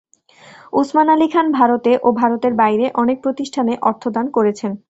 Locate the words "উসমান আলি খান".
0.73-1.47